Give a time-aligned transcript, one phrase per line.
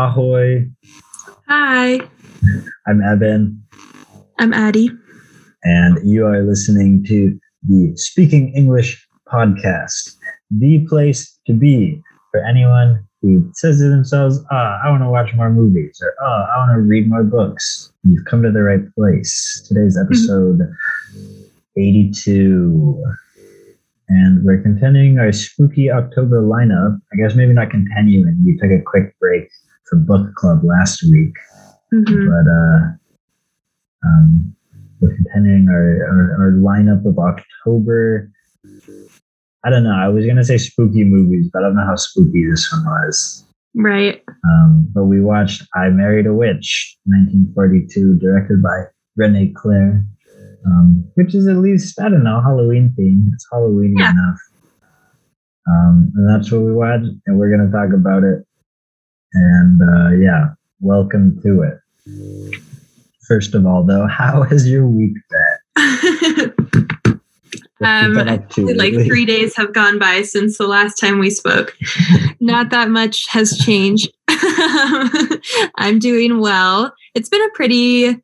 [0.00, 0.66] Ahoy.
[1.46, 2.00] Hi,
[2.86, 3.62] I'm Evan,
[4.38, 4.88] I'm Addie.
[5.62, 7.38] and you are listening to
[7.68, 10.16] the Speaking English podcast,
[10.50, 12.00] the place to be
[12.30, 16.46] for anyone who says to themselves, ah, I want to watch more movies, or ah,
[16.54, 17.92] I want to read more books.
[18.02, 19.62] You've come to the right place.
[19.68, 20.60] Today's episode
[21.76, 23.04] 82.
[24.08, 26.98] And we're continuing our spooky October lineup.
[27.12, 28.42] I guess maybe not continuing.
[28.46, 29.50] We took a quick break
[29.90, 31.34] for book club last week.
[31.92, 32.28] Mhm.
[32.30, 34.54] but uh, um,
[35.00, 38.30] we're continuing our, our, our lineup of October.
[39.64, 39.90] I don't know.
[39.94, 43.44] I was gonna say spooky movies, but I don't know how spooky this one was.
[43.74, 44.22] Right.
[44.44, 48.84] Um, but we watched "I Married a Witch" 1942, directed by
[49.16, 50.04] Rene Clair,
[50.66, 53.28] um, which is at least I don't know Halloween theme.
[53.34, 54.12] It's Halloween Yeah.
[54.12, 54.38] enough.
[55.68, 58.44] Um, and that's what we watched, and we're gonna talk about it.
[59.32, 60.48] And uh, yeah,
[60.80, 62.60] welcome to it.
[63.28, 65.14] First of all, though, how has your week
[65.76, 66.54] been?
[67.82, 71.74] Um, like three days have gone by since the last time we spoke.
[72.38, 74.12] Not that much has changed.
[74.28, 76.92] I'm doing well.
[77.14, 78.22] It's been a pretty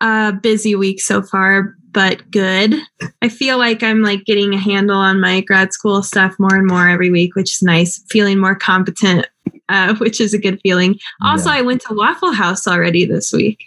[0.00, 2.74] uh, busy week so far, but good.
[3.20, 6.66] I feel like I'm like getting a handle on my grad school stuff more and
[6.66, 8.02] more every week, which is nice.
[8.08, 9.26] Feeling more competent,
[9.72, 10.98] uh, which is a good feeling.
[11.22, 11.56] Also, Yeah.
[11.56, 13.58] I went to Waffle House already this week,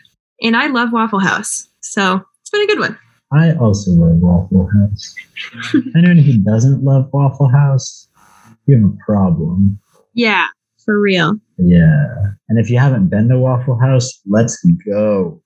[0.42, 2.98] and I love Waffle House, so it's been a good one.
[3.34, 5.16] I also love Waffle House.
[5.96, 8.08] Anyone who doesn't love Waffle House,
[8.68, 9.80] you have a problem.
[10.14, 10.46] Yeah,
[10.84, 11.34] for real.
[11.58, 12.06] Yeah.
[12.50, 15.42] And if you haven't been to Waffle House, let's go.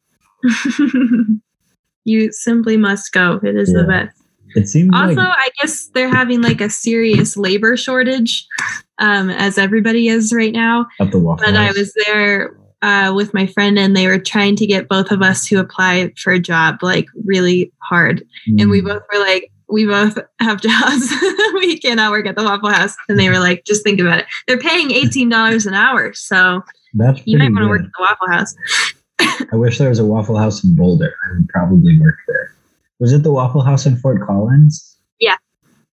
[2.04, 3.40] you simply must go.
[3.44, 4.19] It is the best.
[4.55, 8.45] It seems Also, like I guess they're having like a serious labor shortage,
[9.00, 10.88] um, as everybody is right now.
[11.00, 11.75] at the Waffle But House.
[11.75, 15.22] I was there uh, with my friend, and they were trying to get both of
[15.22, 18.23] us to apply for a job like really hard.
[18.58, 21.13] And we Mm, both were like, we both have jobs.
[21.56, 22.95] we cannot work at the Waffle House.
[23.07, 24.25] And they were like, just think about it.
[24.47, 26.13] They're paying $18 an hour.
[26.13, 26.63] So
[26.95, 28.56] That's you might want to work at the Waffle House.
[29.51, 31.13] I wish there was a Waffle House in Boulder.
[31.29, 32.56] I would probably work there.
[33.00, 34.98] Was it the Waffle House in Fort Collins?
[35.20, 35.36] Yeah.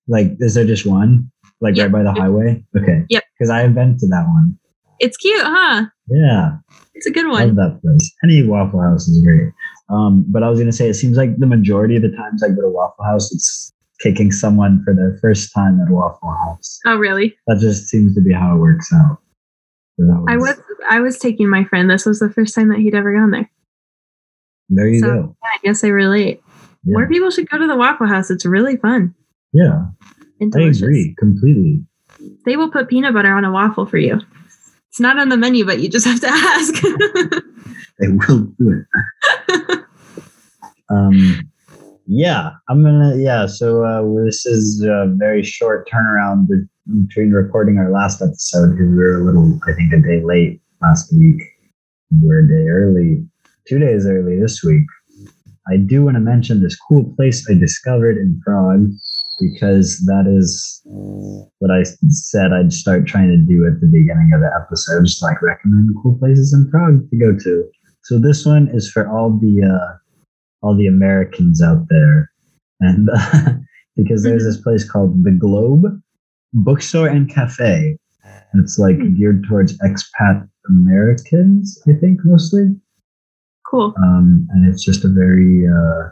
[0.09, 1.31] Like, is there just one?
[1.61, 1.93] Like Yep.
[1.93, 2.65] right by the highway?
[2.77, 3.05] Okay.
[3.09, 3.23] Yep.
[3.39, 4.59] Because I have been to that one.
[4.99, 5.87] It's cute, huh?
[6.09, 6.57] Yeah.
[6.95, 7.55] It's a good Love one.
[7.57, 8.13] that place.
[8.25, 9.53] Any Waffle House is great.
[9.89, 12.49] Um, but I was gonna say it seems like the majority of the times I
[12.49, 16.79] go to Waffle House, it's kicking someone for their first time at Waffle House.
[16.87, 17.37] Oh, really?
[17.47, 19.19] That just seems to be how it works out.
[19.99, 21.89] That I was I was taking my friend.
[21.91, 23.51] This was the first time that he'd ever gone there.
[24.69, 24.89] there.
[24.89, 25.37] You so- go.
[25.45, 26.43] I guess I relate.
[26.87, 26.99] Yeah.
[26.99, 28.31] More people should go to the Waffle House.
[28.31, 29.15] It's really fun
[29.57, 29.87] yeah,
[30.41, 31.83] and I agree completely.
[32.45, 34.21] They will put peanut butter on a waffle for you.
[34.89, 37.43] It's not on the menu, but you just have to ask.
[37.99, 38.85] They will do
[39.49, 39.81] it.
[40.91, 41.51] um,
[42.07, 43.17] yeah, I'm gonna.
[43.17, 46.47] Yeah, so uh, this is a very short turnaround
[47.07, 50.61] between recording our last episode because we were a little, I think, a day late
[50.83, 51.43] last week.
[52.11, 53.27] We're a day early,
[53.67, 54.85] two days early this week.
[55.71, 58.89] I do want to mention this cool place I discovered in Prague
[59.41, 64.41] because that is what I said I'd start trying to do at the beginning of
[64.41, 67.65] the episode, just like recommend cool places in Prague to go to.
[68.05, 69.97] So this one is for all the uh,
[70.63, 72.31] all the Americans out there,
[72.81, 73.53] and uh,
[73.97, 76.01] because there's this place called the Globe
[76.53, 77.99] Bookstore and Cafe.
[78.55, 79.15] It's like Hmm.
[79.17, 82.75] geared towards expat Americans, I think mostly
[83.71, 83.95] cool.
[84.03, 86.11] um, and it's just a very uh,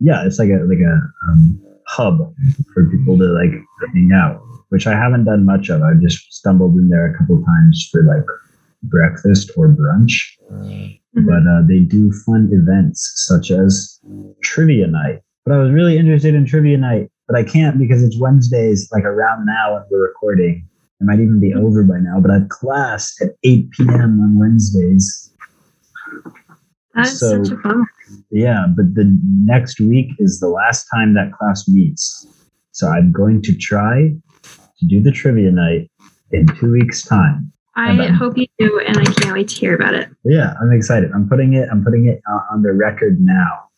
[0.00, 0.94] yeah, it's like a like a
[1.28, 2.18] um, hub
[2.74, 3.52] for people to like
[3.92, 5.82] hang out, which I haven't done much of.
[5.82, 8.24] I just stumbled in there a couple times for like
[8.84, 10.12] breakfast or brunch,
[10.50, 10.98] Mhm.
[11.14, 14.00] but uh, they do fun events such as
[14.42, 15.20] trivia night.
[15.44, 19.04] But I was really interested in trivia night, but I can't because it's Wednesdays, like
[19.04, 20.66] around now when we're recording.
[21.00, 24.20] It might even be over by now, but I have class at 8 p.m.
[24.20, 25.30] on Wednesdays.
[26.94, 27.84] That's so- such a fun.
[28.30, 32.26] Yeah, but the next week is the last time that class meets.
[32.72, 35.90] So I'm going to try to do the trivia night
[36.30, 37.52] in two weeks' time.
[37.74, 40.08] I hope you do, and I can't wait to hear about it.
[40.24, 41.10] Yeah, I'm excited.
[41.14, 41.68] I'm putting it.
[41.72, 42.20] I'm putting it
[42.52, 43.68] on the record now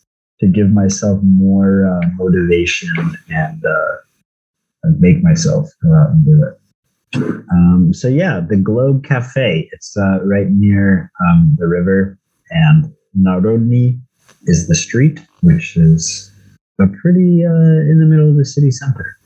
[0.41, 2.91] to give myself more uh, motivation
[3.29, 7.45] and uh, make myself go out and do it.
[7.53, 9.69] Um, so yeah, the Globe Cafe.
[9.73, 12.19] It's uh, right near um, the river,
[12.51, 14.01] and Národní
[14.47, 16.33] is the street, which is
[16.81, 19.17] a pretty uh, in the middle of the city center.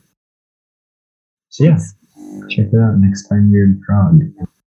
[1.49, 1.79] So yeah,
[2.49, 4.23] check it out next time you're in Prague.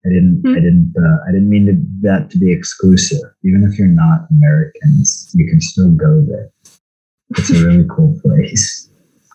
[0.07, 0.43] I didn't.
[0.47, 0.95] I didn't.
[0.97, 3.21] Uh, I didn't mean to, that to be exclusive.
[3.45, 6.51] Even if you're not Americans, you can still go there.
[7.31, 8.89] It's a really cool place.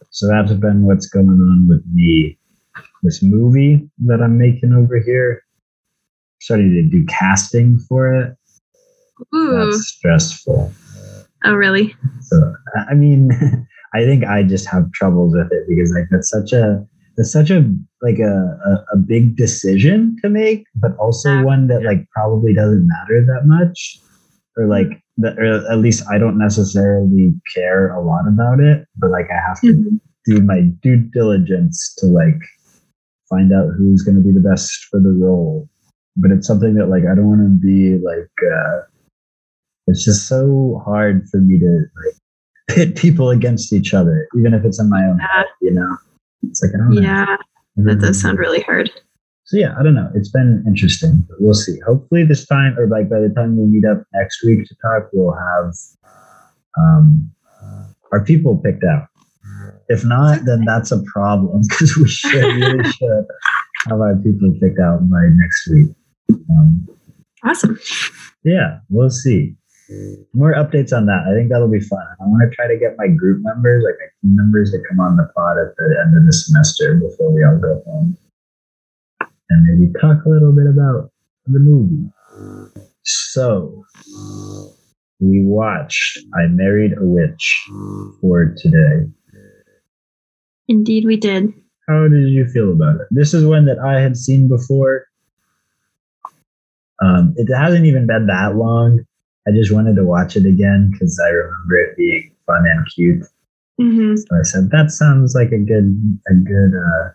[0.10, 2.39] So that's been what's going on with me.
[3.04, 5.42] This movie that I'm making over here.
[6.42, 8.36] Starting to do casting for it.
[9.34, 9.56] Ooh.
[9.72, 10.72] That's stressful.
[11.44, 11.96] Oh, really?
[12.22, 12.54] So
[12.90, 13.32] I mean,
[13.94, 16.86] I think I just have troubles with it because like that's such a
[17.18, 17.64] that's such a
[18.02, 18.34] like a,
[18.66, 21.44] a, a big decision to make, but also Yeah.
[21.44, 23.98] one that like probably doesn't matter that much,
[24.58, 28.86] or like that, or at least I don't necessarily care a lot about it.
[28.98, 30.00] But like I have to Mhm.
[30.26, 32.40] do my due diligence to like
[33.30, 35.70] find out who's going to be the best for the role.
[36.18, 38.32] But it's something that like I don't want to be like.
[38.52, 38.82] uh
[39.88, 42.16] It's just so hard for me to like
[42.68, 45.46] pit people against each other, even if it's in my own head.
[45.62, 45.98] You know,
[46.44, 47.02] it's like I don't know.
[47.02, 47.38] Yeah,
[47.78, 48.90] that does sound really hard.
[49.44, 50.10] So yeah, I don't know.
[50.16, 51.24] It's been interesting.
[51.30, 51.80] But we'll see.
[51.86, 55.10] Hopefully this time, or like by the time we meet up next week to talk,
[55.14, 55.74] we'll have
[56.78, 57.32] um,
[58.12, 59.08] our people picked out.
[59.88, 63.26] If not, then that's a problem because we should really should
[63.88, 65.90] have our people picked out by next week.
[66.50, 66.88] Um,
[67.44, 67.80] Awesome.
[68.44, 69.56] yeah, we'll see.
[70.34, 71.26] More updates on that.
[71.30, 72.06] I think that'll be fun.
[72.20, 75.00] I want to try to get my group members, like my team members, to come
[75.00, 78.18] on the pod at the end of the semester before we all go home,
[79.50, 81.12] and maybe talk a little bit about
[81.46, 82.10] the movie.
[83.04, 83.86] So,
[85.20, 87.68] we watched "I Married a Witch"
[88.22, 89.12] for today.
[90.68, 91.54] Indeed, we did.
[91.88, 93.08] How did you feel about it?
[93.12, 95.06] This is one that I had seen before.
[97.04, 99.06] Um, it hasn't even been that long.
[99.48, 103.24] I just wanted to watch it again because I remember it being fun and cute.
[103.80, 107.10] hmm So I said that sounds like a good, a good, uh,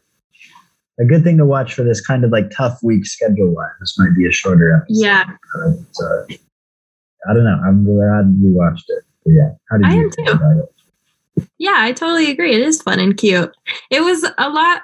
[1.00, 3.70] a good thing to watch for this kind of like tough week schedule wise.
[3.80, 5.00] This might be a shorter episode.
[5.02, 5.24] Yeah,
[5.54, 6.24] But, uh,
[7.28, 7.60] I don't know.
[7.64, 9.02] I'm glad we watched it.
[9.24, 10.32] But yeah, how did I you feel too.
[10.32, 11.46] about it?
[11.58, 12.54] yeah, I totally agree.
[12.54, 13.54] It is fun and cute.
[13.90, 14.82] It was a lot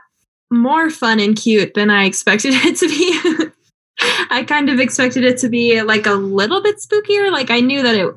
[0.50, 3.52] more fun and cute than I expected it to be.
[4.30, 7.30] I kind of expected it to be like a little bit spookier.
[7.32, 8.14] Like I knew that it.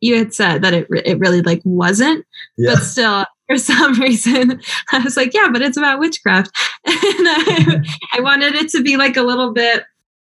[0.00, 2.26] You had said that it it really like wasn't,
[2.56, 2.74] Yeah.
[2.74, 6.50] but still, for some reason, I was like, yeah, but it's about witchcraft,
[6.86, 7.82] and I,
[8.14, 9.84] I wanted it to be like a little bit.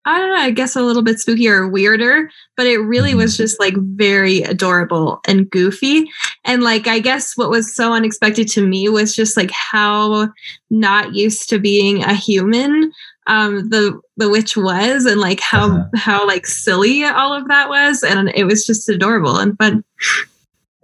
[0.08, 0.36] I don't know.
[0.36, 3.44] I guess a little bit spookier or weirder, but it really was mm-hmm.
[3.44, 6.08] just like very adorable and goofy.
[6.44, 10.30] And like, I guess what was so unexpected to me was just like how
[10.70, 12.92] not used to being a human
[13.28, 15.90] um the the witch was and like how Uh-huh.
[15.96, 19.84] how like silly all of that was and it was just adorable and fun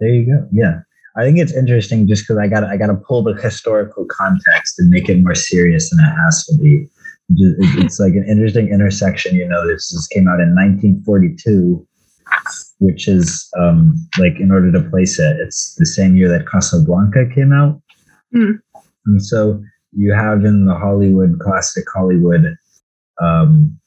[0.00, 0.48] There you go.
[0.50, 0.80] Yeah.
[1.16, 4.78] I think it's interesting just because I got I got to pull the historical context
[4.78, 6.88] and make it more serious than it has to be.
[7.34, 9.36] It's like an interesting intersection.
[9.36, 11.86] You know, this, this came out in 1942,
[12.78, 17.26] which is um, like in order to place it, it's the same year that Casablanca
[17.34, 17.80] came out.
[18.32, 18.52] Hmm.
[19.06, 19.62] And so
[19.92, 22.56] you have in the Hollywood, classic Hollywood,
[23.20, 23.78] um,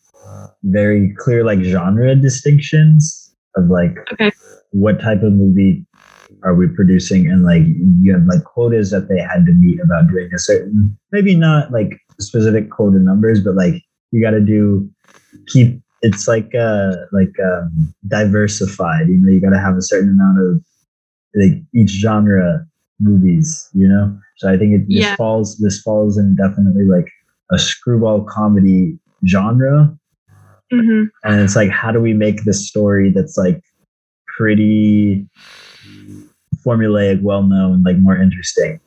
[0.64, 4.32] very clear like genre distinctions of like Okay.
[4.72, 5.86] what type of movie
[6.44, 7.64] are we producing and like
[8.02, 11.72] you have like quotas that they had to meet about doing a certain maybe not
[11.72, 13.82] like specific quota numbers but like
[14.12, 14.90] you got to do
[15.48, 20.10] keep it's like uh like um diversified you know you got to have a certain
[20.10, 20.64] amount of
[21.36, 22.66] like each genre
[23.00, 24.18] movies you know?
[24.38, 25.16] So i think it this Yeah.
[25.16, 27.10] falls this falls in definitely like
[27.52, 28.98] a screwball comedy
[29.28, 29.96] genre.
[30.74, 31.10] Mhm.
[31.24, 33.62] and it's like how do we make this story that's like
[34.38, 35.28] pretty
[36.66, 38.80] formulaic well known like more interesting?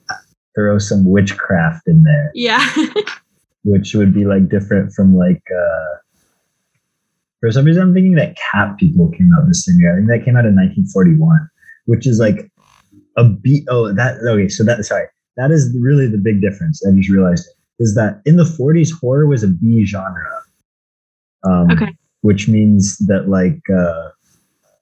[0.54, 2.30] Throw some witchcraft in there.
[2.34, 2.66] Yeah.
[3.64, 5.96] Which would be like different from like uh
[7.40, 10.08] for some reason i'm thinking that cat people came out this same year i think
[10.08, 11.48] that came out in 1941
[11.86, 12.50] which is like
[13.18, 15.06] a b oh that okay so that sorry
[15.36, 17.46] that is really the big difference i just realized
[17.78, 20.40] is that in the 40s horror was a b genre
[21.44, 21.92] um Okay.
[22.22, 24.08] which means that like uh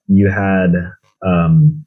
[0.07, 0.71] you had
[1.25, 1.83] um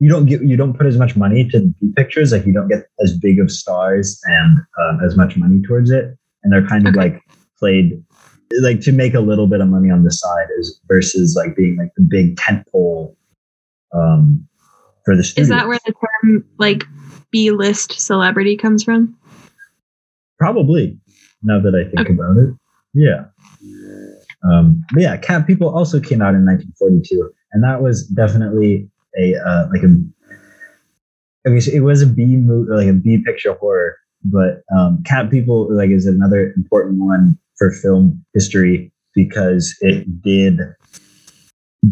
[0.00, 2.68] you don't get you don't put as much money to the pictures like you don't
[2.68, 6.06] get as big of stars and um, as much money towards it
[6.42, 7.10] and they're kind of Okay.
[7.10, 7.22] like
[7.58, 8.02] played
[8.60, 11.76] like to make a little bit of money on the side is versus like being
[11.76, 13.16] like the big tent pole
[13.92, 14.46] um
[15.04, 15.42] for the studio.
[15.42, 16.84] is that where the term like
[17.30, 19.16] b-list celebrity comes from
[20.38, 20.98] Probably.
[21.42, 22.12] Now that I think Okay.
[22.12, 22.54] about it,
[22.92, 23.26] yeah.
[24.42, 29.36] Um, but yeah, Cat People also came out in 1942, and that was definitely a
[29.36, 29.94] uh, like a.
[31.46, 35.30] I mean, it was a B movie, like a B picture horror, but um, Cat
[35.30, 40.60] People like is another important one for film history because it did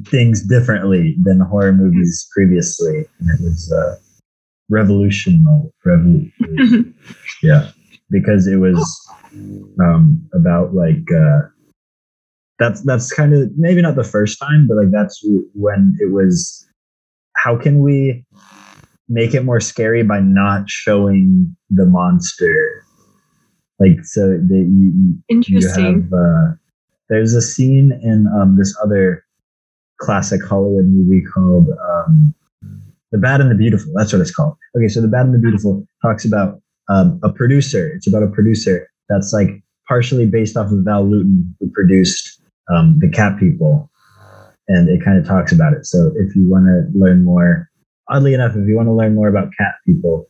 [0.07, 3.07] things differently than horror movies previously.
[3.21, 3.97] And it was uh,
[4.69, 5.71] revolutionary.
[5.87, 6.31] Revol-
[7.43, 7.71] yeah,
[8.11, 9.09] because it was
[9.81, 11.41] um, about like uh,
[12.59, 15.21] that's that's kind of maybe not the first time, but like that's
[15.55, 16.67] when it was.
[17.37, 18.25] How can we
[19.09, 22.85] make it more scary by not showing the monster?
[23.81, 25.85] Like so that you, Interesting.
[25.85, 26.55] You have, uh,
[27.09, 29.25] there's a scene in um, this other
[30.03, 32.35] classic Hollywood movie called um,
[33.13, 33.93] The Bad and the Beautiful.
[33.97, 34.57] That's what it's called.
[34.77, 37.93] Okay, so The Bad and the Beautiful talks about um, a producer.
[37.95, 42.41] It's about a producer that's like partially based off of Val Lewton, who produced
[42.75, 43.89] um, The Cat People.
[44.69, 45.87] And it kind of talks about it.
[45.87, 47.69] So if you want to learn more,
[48.09, 50.29] oddly enough, if you want to learn more about cat people,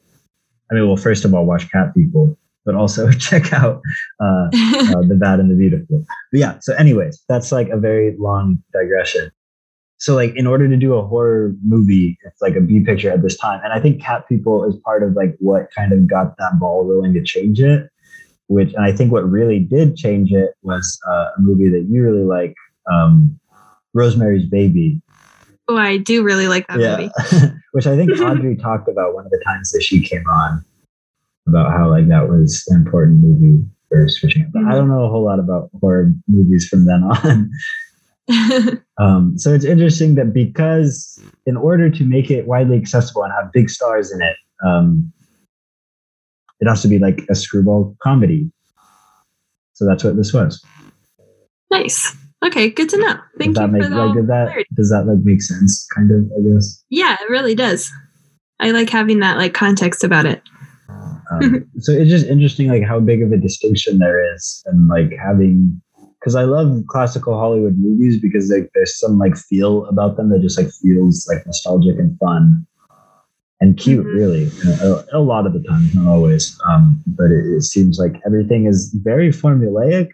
[0.70, 3.82] I mean, well, first of all, watch Cat People, but also check out
[4.20, 6.02] uh, uh, The Bad and the Beautiful.
[6.32, 9.30] But yeah, so, anyways, that's like a very long digression
[10.02, 13.22] so like in order to do a horror movie it's like a b picture at
[13.22, 13.60] this time.
[13.62, 16.84] And i think cat people is part of like what kind of got that ball
[16.84, 17.88] rolling to change it
[18.48, 22.02] which and i think what really did change it was uh, a movie that you
[22.02, 22.54] really like
[22.90, 23.38] um,
[23.94, 25.00] rosemary's baby.
[25.68, 26.96] Oh i do really like that yeah.
[26.96, 27.54] movie.
[27.72, 30.64] Which i think audrey talked about one of the times that she came on
[31.46, 34.72] about how like that was an important movie for switching but mm-hmm.
[34.72, 37.50] i don't know a whole lot about horror movies from then on
[38.98, 43.52] um, so it's interesting that because in order to make it widely accessible and have
[43.52, 45.12] big stars in it, um,
[46.60, 48.50] it has to be like a screwball comedy.
[49.72, 50.64] So that's what this was.
[51.70, 52.16] Nice.
[52.44, 53.18] Okay, good to know.
[53.38, 54.64] Thank does you make, for like, that.
[54.74, 55.86] Does that like make sense?
[55.94, 56.84] Kind of, I guess.
[56.88, 57.90] Yeah, it really does.
[58.60, 60.40] I like having that like context about it.
[60.88, 65.10] um, so it's just interesting, like how big of a distinction there is, and like
[65.20, 65.81] having
[66.22, 70.40] because I love classical Hollywood movies because like there's some like feel about them that
[70.40, 72.64] just like feels like nostalgic and fun
[73.60, 74.16] and cute, mm-hmm.
[74.16, 74.50] really.
[74.80, 78.66] A, a, lot of the time, not always, um, but it, it, seems like everything
[78.66, 80.10] is very formulaic.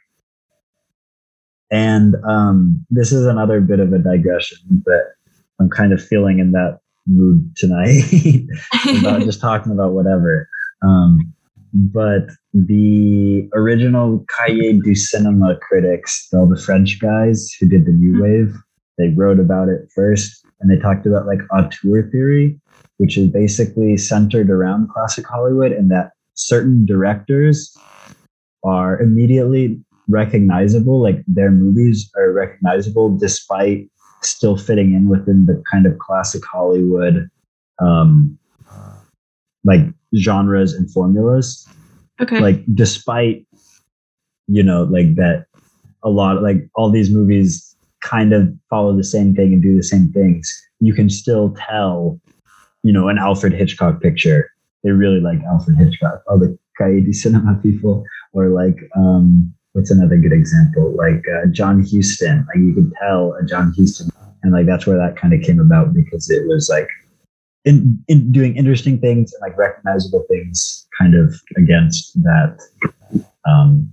[1.71, 5.13] And um, this is another bit of a digression, but
[5.61, 8.05] I'm kind of feeling in that mood tonight
[9.01, 10.49] about just talking about whatever.
[10.83, 11.35] Um,
[11.73, 18.15] but the original Cahiers du Cinema critics, all the French guys who did the New
[18.15, 18.23] hmm.
[18.23, 18.57] Wave,
[18.97, 22.61] they wrote about it first, and they talked about like auteur theory,
[22.97, 27.77] which is basically centered around classic Hollywood, and that certain directors
[28.65, 33.89] are immediately recognizable, like their movies are recognizable despite
[34.23, 37.29] still fitting in within the kind of classic Hollywood
[37.81, 38.38] um,
[39.69, 39.83] like
[40.17, 41.69] genres and formulas.
[42.21, 42.41] Okay.
[42.41, 43.47] Like despite
[44.49, 45.45] you know like that
[46.03, 49.83] a lot like all these movies kind of follow the same thing and do the
[49.83, 52.19] same things, you can still tell
[52.83, 54.51] you know an Alfred Hitchcock picture.
[54.83, 56.23] They really like Alfred Hitchcock.
[56.27, 60.97] All the du Cinema people or like um what's another good example?
[60.97, 62.47] Like uh, John Huston.
[62.49, 64.11] Like you could tell a John Huston
[64.43, 66.89] and like that's where that kind of came about because it was like
[67.69, 72.59] in, in doing interesting things and like recognizable things kind of against that
[73.47, 73.93] um,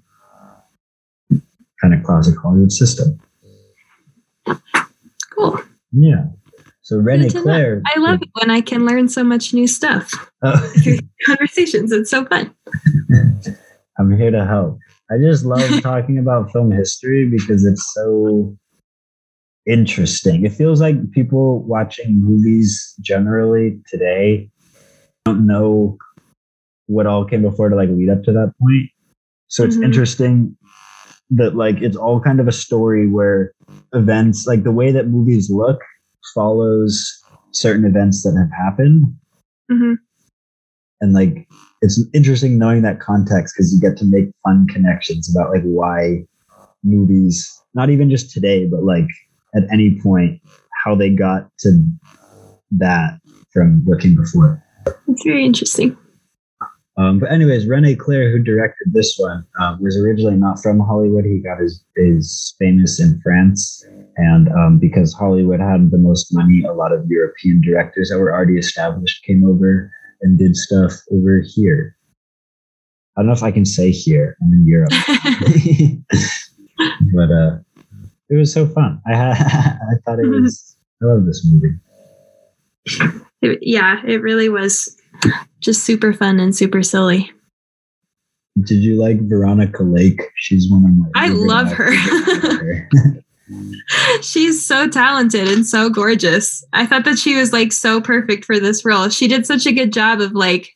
[1.81, 3.19] kind of classic Hollywood system.
[5.31, 5.61] Cool.
[5.91, 6.27] Yeah.
[6.83, 7.81] So Rene Clair.
[7.85, 10.09] I love it when I can learn so much new stuff
[10.41, 10.73] oh.
[10.83, 11.91] through conversations.
[11.91, 12.55] It's so fun.
[13.99, 14.79] I'm here to help.
[15.11, 18.57] I just love talking about film history because it's so
[19.67, 20.45] interesting.
[20.45, 24.49] It feels like people watching movies generally today
[25.25, 25.97] don't know
[26.87, 28.89] what all came before to like lead up to that point.
[29.47, 29.85] So it's mm-hmm.
[29.85, 30.57] interesting
[31.31, 33.51] that like it's all kind of a story where
[33.93, 35.81] events like the way that movies look
[36.33, 39.05] follows certain events that have happened.
[39.71, 39.93] Mm-hmm.
[41.01, 41.47] And like
[41.81, 46.25] it's interesting knowing that context because you get to make fun connections about like why
[46.83, 49.07] movies, not even just today, but like
[49.55, 50.41] at any point
[50.83, 51.83] how they got to
[52.71, 53.19] that
[53.51, 54.63] from what came before.
[55.07, 55.97] It's very interesting.
[56.97, 61.25] Um, but anyways, Rene Clair, who directed this one, uh, was originally not from Hollywood.
[61.25, 63.83] He got his his famous in France,
[64.15, 68.33] and um, because Hollywood had the most money, a lot of European directors that were
[68.33, 71.97] already established came over and did stuff over here.
[73.17, 74.37] I don't know if I can say here.
[74.41, 74.91] I'm in Europe,
[77.13, 77.57] but uh,
[78.29, 79.01] it was so fun.
[79.07, 80.75] I I thought it was.
[81.01, 81.77] I love this movie.
[83.41, 84.95] It, yeah, it really was
[85.59, 87.31] just super fun and super silly.
[88.63, 90.21] did you like Veronica Lake?
[90.35, 91.07] She's one of my.
[91.15, 91.91] I love her.
[94.21, 96.65] She's so talented and so gorgeous.
[96.73, 99.09] I thought that she was like so perfect for this role.
[99.09, 100.75] She did such a good job of like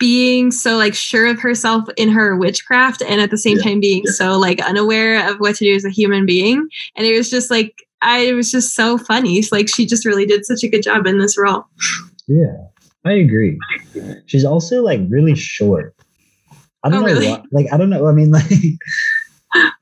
[0.00, 3.80] being so like sure of herself in her witchcraft and at the same Yeah, time
[3.80, 4.12] being yeah.
[4.12, 6.66] so like unaware of what to do as a human being.
[6.96, 9.44] And it was just like I it was just so funny.
[9.52, 11.64] Like she just really did such a good job in this role.
[12.26, 12.56] yeah,
[13.04, 13.58] I agree.
[14.26, 15.94] She's also like really short.
[16.82, 17.28] I don't Oh, know really?
[17.28, 17.42] why.
[17.52, 18.06] Like I don't know.
[18.08, 18.50] I mean, like,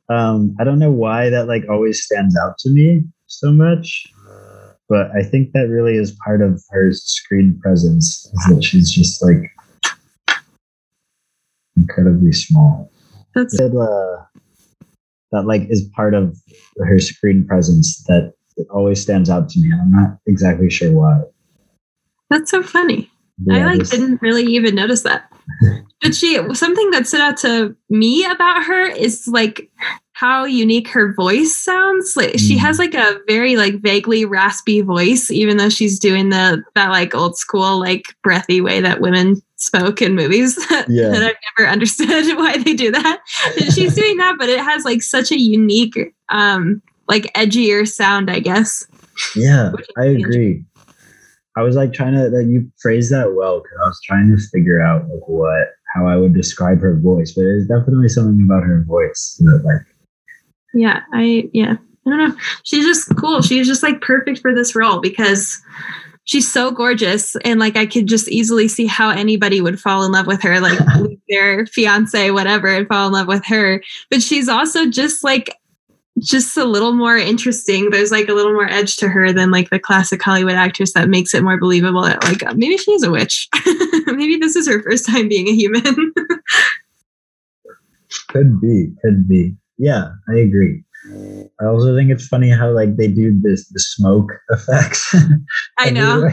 [0.09, 4.05] um, I don't know why that like always stands out to me so much.
[4.89, 8.25] But I think that really is part of her screen presence.
[8.33, 9.43] Is that she's just like
[11.89, 12.91] incredibly small.
[13.35, 14.25] That's That uh,
[15.33, 16.37] that like is part of
[16.79, 19.71] her screen presence that it always stands out to me.
[19.73, 21.23] I'm not exactly sure why.
[22.31, 23.11] that's so funny.
[23.39, 25.31] But I like just- didn't really even notice that.
[26.01, 29.69] But she something that stood out to me about her is like
[30.13, 32.15] how unique her voice sounds.
[32.17, 32.61] Like she Mm.
[32.61, 37.17] has like a very like vaguely raspy voice, even though she's doing the that like
[37.17, 40.59] old school like breathy way that women spoke in movies.
[40.89, 41.09] Yeah.
[41.11, 43.21] that I've never understood why they do that.
[43.75, 45.99] she's doing that, but it has like such a unique
[46.31, 48.87] um like edgier sound, I guess.
[49.37, 50.65] Yeah, I agree.
[51.57, 54.43] I was like trying to that you phrased that well because I was trying to
[54.49, 58.63] figure out like what how I would describe her voice, but it's definitely something about
[58.63, 59.83] her voice that like
[60.75, 64.75] yeah i yeah i don't know she's just cool she's just like perfect for this
[64.75, 65.61] role because
[66.29, 67.37] she's so gorgeous.
[67.45, 70.61] And like i could just easily see how anybody would fall in love with her
[70.61, 73.83] like leave their fiance whatever and fall in love with her.
[74.11, 75.57] But she's also just like
[76.21, 77.91] just a little more interesting.
[77.91, 81.09] There's like a little more edge to her than like the classic hollywood actress that
[81.09, 82.03] makes it more believable.
[82.03, 83.49] That like uh, maybe she's a witch.
[84.07, 85.85] Maybe this is her first time being a human.
[88.29, 89.55] Could be, could be.
[89.77, 90.83] Yeah, I agree.
[91.61, 95.15] I also think it's funny how like they do this the smoke effects.
[95.79, 96.29] i know.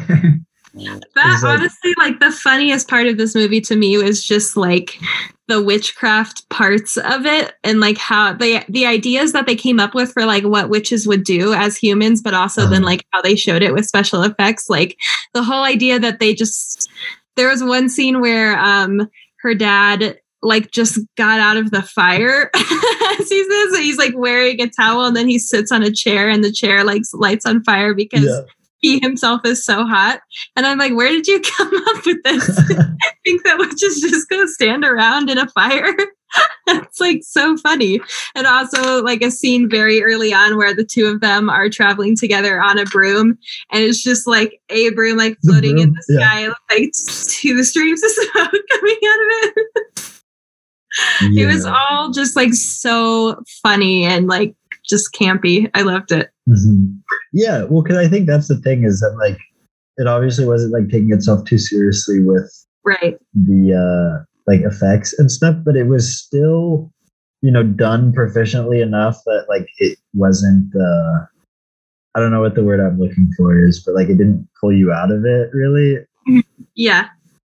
[0.78, 5.00] That like- honestly, like the funniest part of this movie to me was just like
[5.48, 9.94] the witchcraft parts of it and like how they the ideas that they came up
[9.96, 12.86] with for like what witches would do as humans, but also then Uh-huh.
[12.92, 14.70] like how they showed it with special effects.
[14.70, 14.98] Like
[15.34, 16.90] the whole idea that they just
[17.38, 19.10] there was one scene where um
[19.42, 24.62] her dad like just got out of the fire as he says he's like wearing
[24.62, 27.64] a towel and then he sits on a chair and the chair like lights on
[27.64, 28.42] fire because Yeah.
[28.80, 30.22] he himself is so hot.
[30.56, 32.50] And I'm like, where did you come up with this?
[32.70, 35.94] I think that witches just go stand around in a fire.
[36.68, 38.02] It's like so funny.
[38.36, 42.16] And also like a scene very early on where the two of them are traveling
[42.18, 43.38] together on a broom
[43.72, 46.28] and it's just like a broom like The floating in broom, the yeah.
[46.50, 46.92] sky, like
[47.30, 48.34] two streams of smoke
[48.70, 49.68] coming out of it.
[51.22, 54.56] It was all just like so funny and like
[54.88, 55.70] just campy.
[55.74, 56.30] I loved it.
[56.50, 57.00] Mhm.
[57.34, 59.38] Yeah, well, because I think that's the thing is that like
[59.98, 62.52] it obviously wasn't like taking itself too seriously with
[62.84, 63.18] Right.
[63.34, 66.92] the uh like effects and stuff, but it was still
[67.42, 71.26] you know done proficiently enough that like it wasn't uh
[72.16, 74.72] I don't know what the word I'm looking for is, but like it didn't pull
[74.72, 75.98] you out of it really.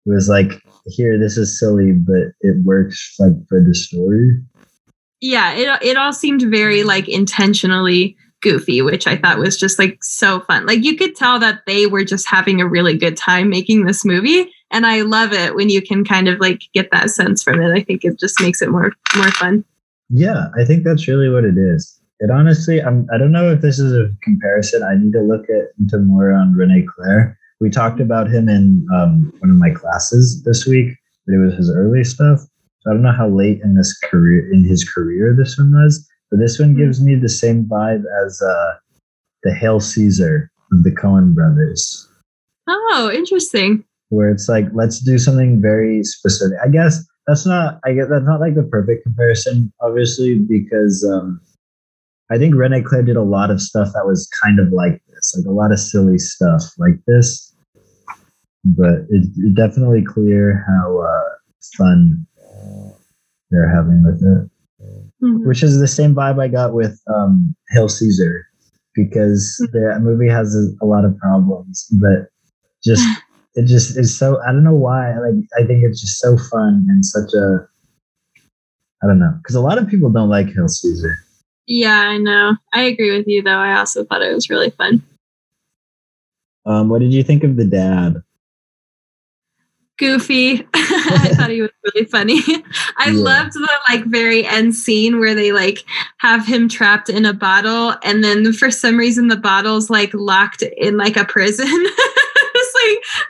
[0.06, 4.42] It was like here this is silly, but it works like for the story.
[5.22, 10.04] yeah it, it all seemed very like intentionally goofy which i thought was just like
[10.04, 13.48] so fun like you could tell that they were just having a really good time
[13.50, 17.12] making this movie and i love it when you can kind of like get that
[17.12, 19.64] sense from it i think it just makes it more more fun
[20.10, 22.02] Yeah, I think that's really what it is.
[22.20, 24.84] It honestly, I'm, I don't know if this is a comparison.
[24.84, 27.40] I need to look at into more on Rene Clair.
[27.62, 30.93] We talked about him in um, one of my classes this week,
[31.26, 32.39] but it was his early stuff.
[32.82, 36.06] So I don't know how late in this career, in his career, this one was.
[36.30, 38.74] But this one gives me the same vibe as uh,
[39.43, 42.08] the Hail Caesar of the Coen Brothers,
[42.67, 46.58] oh interesting where it's like let's do something very specific.
[46.63, 51.41] I guess that's not I guess that's not like the perfect comparison, obviously, because um
[52.30, 55.36] I think Rene Clair did a lot of stuff that was kind of like this,
[55.38, 57.51] like a lot of silly stuff like this.
[58.63, 61.30] But it, it definitely clear how uh,
[61.78, 62.26] fun
[63.50, 64.50] they're having with it,
[65.21, 65.45] Mhm.
[65.45, 68.45] which is the same vibe I got with um, Hail Caesar,
[68.95, 72.28] because the movie has a, a lot of problems, but
[72.84, 73.04] just
[73.56, 76.86] it just is so I don't know why like I think it's just so fun
[76.89, 77.67] and such a
[79.04, 81.15] I don't know because a lot of people don't like Hail Caesar.
[81.67, 85.02] yeah i know i agree with you though i also thought it was really fun
[86.65, 88.21] Um, what did you think of the dad?
[90.02, 90.68] Goofy.
[90.74, 92.40] I thought he was really funny.
[92.98, 93.20] I Yeah.
[93.20, 95.86] loved the like very end scene where they like
[96.18, 100.64] have him trapped in a bottle and then for some reason the bottle's like locked
[100.64, 101.68] in like a prison.
[101.70, 102.74] it's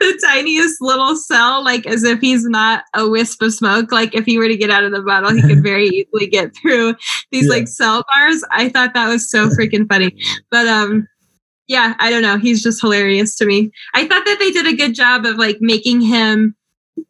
[0.00, 3.92] the tiniest little cell, like as if he's not a wisp of smoke.
[3.92, 6.56] Like if he were to get out of the bottle, he could very easily get
[6.56, 6.94] through
[7.30, 7.50] these Yeah.
[7.52, 8.42] like cell bars.
[8.50, 10.16] I thought that was so freaking funny.
[10.50, 11.06] But um
[11.68, 12.38] yeah, I don't know.
[12.38, 13.70] He's just hilarious to me.
[13.94, 16.56] I thought that they did a good job of like making him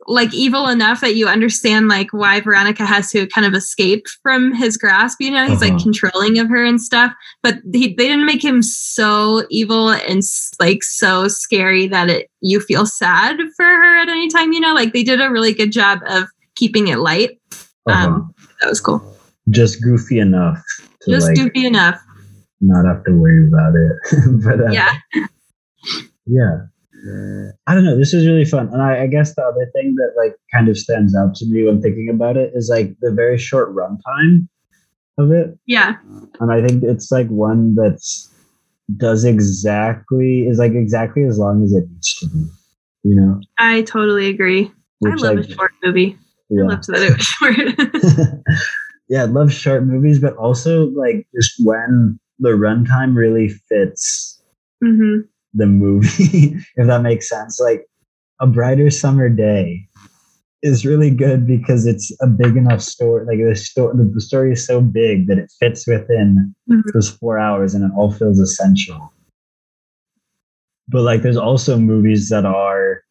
[0.07, 4.55] like evil enough that you understand like why Veronica has to kind of escape from
[4.55, 5.21] his grasp.
[5.21, 5.83] You know, he's like Uh-huh.
[5.83, 7.13] controlling of her and stuff.
[7.43, 10.23] But he, they didn't make him so evil and
[10.61, 14.53] like so scary that it you feel sad for her at any time.
[14.53, 16.25] You know, like they did a really good job of
[16.57, 17.39] keeping it light.
[17.87, 18.07] Uh-huh.
[18.09, 19.17] Um, that was cool.
[19.51, 20.63] just goofy enough
[21.03, 22.01] to Just like goofy enough.
[22.61, 24.43] not have to worry about it.
[24.45, 24.93] but uh, Yeah.
[26.27, 26.59] yeah.
[27.67, 27.99] I don't know.
[27.99, 30.79] This is really fun, and I, I guess the other thing that like kind of
[30.79, 34.49] stands out to me when thinking about it is like the very short runtime
[35.19, 35.97] of it, Yeah.
[36.41, 38.29] and I think it's like one that's
[38.97, 42.47] does exactly is like exactly as long as it needs to be.
[43.05, 44.71] You know, I totally agree.
[45.05, 46.17] I love like, a short movie.
[46.51, 46.63] yeah.
[46.63, 48.37] I love that it was short.
[49.09, 54.41] yeah, I love short movies, but also like just when the runtime really fits
[54.83, 55.21] hmm
[55.55, 57.61] the movie, if that makes sense.
[57.61, 57.87] Like
[58.41, 59.87] a brighter summer day
[60.63, 63.25] is really good because it's a big enough story.
[63.27, 66.83] Like the story, the story is so big that it fits within Mhm.
[66.95, 69.13] those four hours, and it all feels essential.
[70.89, 73.03] But like, there's also movies that are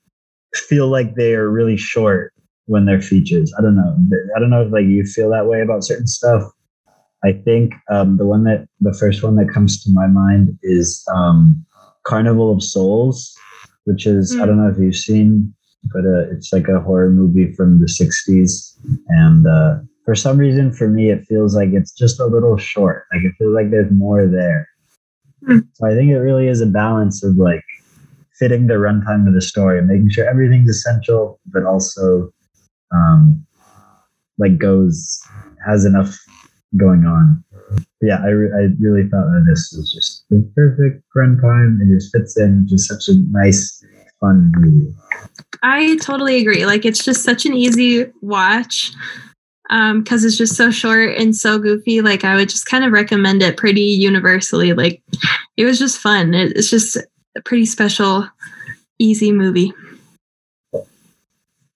[0.53, 2.33] feel like they are really short
[2.65, 3.53] when they're features.
[3.57, 3.97] I don't know.
[4.35, 6.43] I don't know if like you feel that way about certain stuff.
[7.23, 11.03] I think um, the one that the first one that comes to my mind is
[11.13, 11.65] um,
[12.03, 13.35] Carnival of Souls,
[13.85, 15.53] which is I don't know if you've seen,
[15.93, 18.75] but uh, it's like a horror movie from the '60s,
[19.07, 23.05] and uh, for some reason, for me, it feels like it's just a little short.
[23.13, 24.67] Like it feels like there's more there.
[25.45, 25.59] Hmm.
[25.73, 27.63] So I think it really is a balance of like
[28.37, 32.31] fitting the runtime of the story, and making sure everything's essential, but also
[32.91, 33.45] um,
[34.37, 35.21] like goes
[35.65, 36.17] has enough
[36.77, 37.43] going on.
[38.01, 41.79] Yeah, I, re- I really thought that this was just the perfect runtime.
[41.81, 43.83] It just fits in just such a nice,
[44.19, 44.93] fun movie.
[45.63, 46.65] I totally agree.
[46.65, 48.91] Like it's just such an easy watch
[49.69, 52.01] um because it's just so short and so goofy.
[52.01, 54.73] Like I would just kind of recommend it pretty universally.
[54.73, 55.01] Like
[55.57, 56.33] it was just fun.
[56.33, 58.27] It, it's just a pretty special,
[58.99, 59.71] easy movie.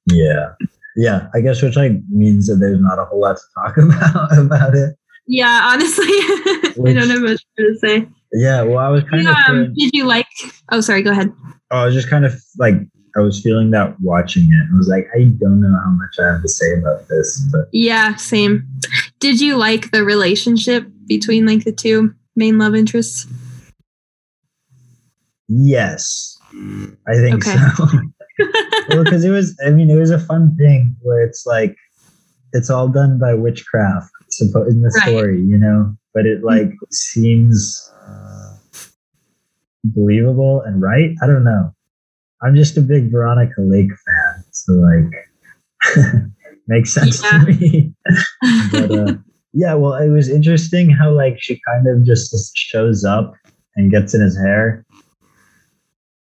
[0.08, 0.54] Yeah.
[0.98, 4.38] Yeah, I guess which like means that there's not a whole lot to talk about
[4.38, 4.96] about it.
[5.28, 8.08] Yeah, honestly, I don't have much more to say.
[8.34, 10.28] Yeah, well, I was kind of um, feeling, did you like?
[10.72, 11.02] Oh, sorry.
[11.02, 11.32] Go ahead.
[11.72, 12.76] I was just kind of like
[13.18, 14.68] I was feeling that watching it.
[14.74, 17.70] I was like, I don't know how much I have to say about this, but
[17.72, 18.68] Yeah, same.
[19.20, 23.26] Did you like the relationship between like the two main love interests?
[25.48, 26.38] yes,
[27.08, 27.58] I think Okay.
[27.78, 27.88] so.
[28.90, 31.76] well, because it was, I mean, it was a fun thing where it's like,
[32.54, 34.10] it's all done by witchcraft,
[34.42, 35.08] suppo- in the Right.
[35.10, 37.92] story, you know, but it like seems
[39.84, 41.12] believable and right.
[41.22, 41.74] I don't know.
[42.42, 46.26] I'm just a big Veronica Lake fan, so like,
[46.68, 47.40] makes sense Yeah.
[47.40, 47.94] to me.
[48.72, 49.14] but uh,
[49.54, 53.34] yeah, well, it was interesting how like she kind of just shows up
[53.76, 54.86] and gets in his hair,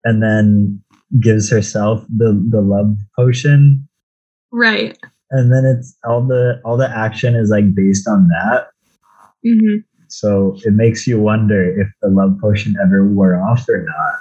[0.05, 0.83] and then
[1.21, 3.89] gives herself the the love potion,
[4.53, 4.97] right.
[5.31, 8.69] And then it's all the all the action is like based on that.
[9.45, 9.77] hmm
[10.09, 14.15] So it makes you wonder if the love potion ever wore off or not.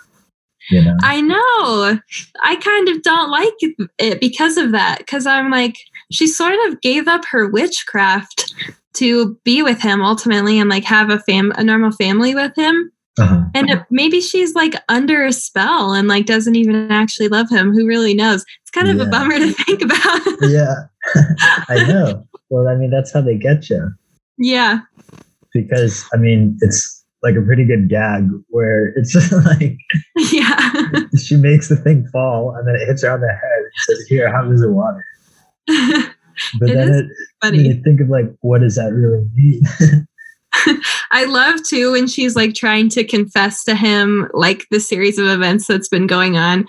[0.70, 0.98] You know?
[1.02, 2.00] I know.
[2.44, 3.54] I kind of don't like
[4.00, 4.98] it because of that.
[4.98, 5.78] Because I'm like,
[6.12, 8.54] she sort of gave up her witchcraft
[8.96, 12.92] to be with him ultimately and like have a fam a normal family with him.
[13.20, 13.44] Uh-huh.
[13.56, 17.74] And it, maybe she's like under a spell and like doesn't even actually love him.
[17.74, 18.44] Who really knows?
[18.62, 19.04] It's kind of Yeah.
[19.04, 20.22] a bummer to think about.
[20.42, 20.74] Yeah,
[21.70, 22.24] I know.
[22.50, 23.92] Well, I mean, that's how they get you.
[24.38, 24.80] yeah.
[25.54, 29.78] because I mean it's like a pretty good gag where it's just like
[30.32, 30.84] Yeah.
[31.20, 34.06] she makes the thing fall and then it hits her on the head and says,
[34.08, 35.04] "Here, how does it water?"
[36.60, 37.06] But It then it,
[37.42, 37.68] Funny.
[37.68, 39.62] you think of like, what does that really mean?
[41.12, 45.28] I love too when she's like trying to confess to him like the series of
[45.28, 46.66] events that's been going on.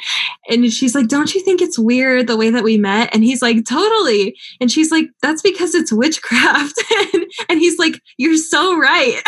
[0.48, 3.14] And she's like, Don't you think it's weird the way that we met?
[3.14, 4.36] And he's like, Totally.
[4.60, 6.82] And she's like, That's because it's witchcraft.
[7.14, 9.20] and, and he's like, You're so right.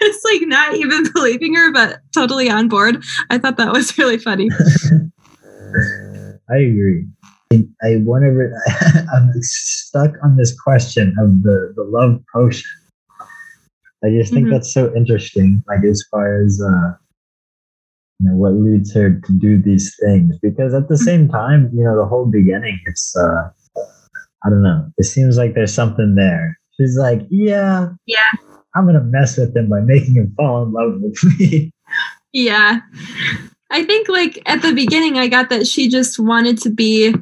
[0.00, 3.02] it's like not even believing her, but totally on board.
[3.30, 4.48] I thought that was really funny.
[6.50, 7.06] I agree.
[7.52, 8.52] I, I whenever
[9.14, 12.68] I'm stuck on this question of the the love potion.
[14.04, 14.50] I just think Mhm.
[14.52, 15.62] that's so interesting.
[15.68, 16.94] Like as far as uh,
[18.20, 20.36] you know, what leads her to do these things?
[20.42, 23.50] Because at the same time, you know, the whole beginning, it's uh,
[24.44, 24.86] I don't know.
[24.98, 26.58] It seems like there's something there.
[26.80, 28.30] She's like, yeah, Yeah.
[28.74, 31.72] I'm gonna mess with him by making him fall in love with me.
[32.32, 32.80] Yeah.
[33.70, 37.14] I think like at the beginning I got that she just wanted to be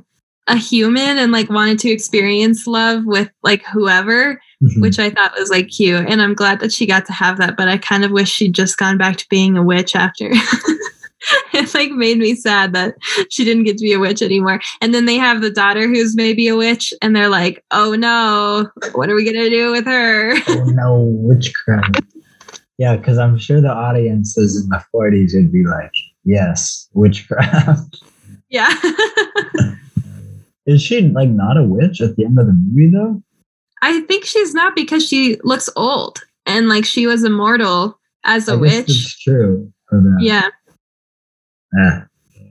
[0.49, 4.81] a human and like wanted to experience love with like whoever, mm-hmm.
[4.81, 6.07] which I thought was like cute.
[6.09, 8.55] And I'm glad that she got to have that, but I kind of wish she'd
[8.55, 10.31] just gone back to being a witch after.
[11.53, 12.95] it like made me sad that
[13.29, 14.61] she didn't get to be a witch anymore.
[14.81, 18.71] And then they have the daughter who's maybe a witch and they're like, "Oh no,
[18.93, 22.03] what are we going to do with her?" oh no, witchcraft.
[22.79, 25.93] Yeah, because I'm sure the audiences in the 40s would be like,
[26.25, 28.03] yes, witchcraft.
[28.51, 28.75] yeah.
[30.67, 33.23] Is she like not a witch at the end of the movie though?
[33.83, 38.53] I think she's not because she looks old and like she was immortal as a
[38.53, 38.89] I witch.
[38.89, 39.73] It's true.
[40.19, 40.49] Yeah.
[41.81, 42.01] eh,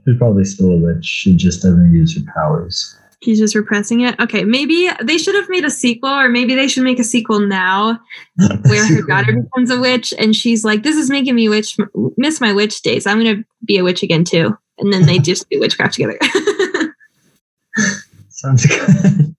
[0.04, 1.04] she's probably still a witch.
[1.04, 2.96] She just doesn't use her powers.
[3.20, 4.18] He's just repressing it.
[4.20, 7.40] Okay, maybe they should have made a sequel, or maybe they should make a sequel
[7.40, 7.98] now
[8.66, 11.76] where her daughter becomes a witch and she's like, This is making me witch
[12.16, 13.06] miss my witch days.
[13.06, 14.56] I'm gonna be a witch again too.
[14.78, 16.18] And then they just do witchcraft together.
[18.30, 19.34] Sounds good.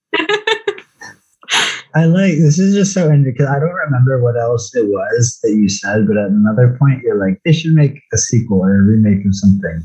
[1.95, 5.39] I like this is just so interesting because I don't remember what else it was
[5.41, 8.71] that you said, but at another point you're like, they should make a sequel or
[8.71, 9.83] a remake of something.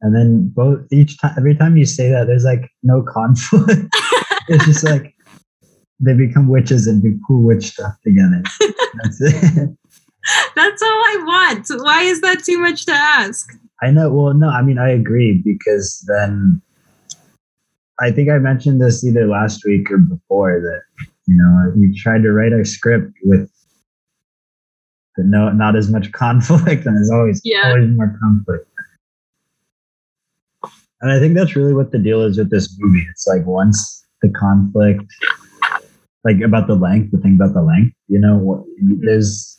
[0.00, 3.86] And then both each time every time you say that, there's like no conflict.
[4.48, 5.14] it's just like
[6.00, 8.42] they become witches and do cool witch stuff together.
[9.02, 9.70] That's it.
[10.56, 11.68] That's all I want.
[11.82, 13.48] Why is that too much to ask?
[13.82, 14.10] I know.
[14.12, 16.62] Well, no, I mean, I agree because then
[18.00, 22.22] I think I mentioned this either last week or before that, you know, we tried
[22.22, 23.50] to write our script with
[25.16, 27.68] the no, not as much conflict, and there's always Yeah.
[27.70, 28.68] always more conflict.
[31.00, 33.06] And I think that's really what the deal is with this movie.
[33.10, 35.04] It's like once the conflict,
[36.24, 38.66] like about the length, the thing about the length, you know,
[39.02, 39.58] there's